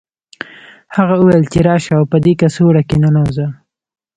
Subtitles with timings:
[0.95, 3.47] هغه وویل چې راشه او په دې کڅوړه کې ننوځه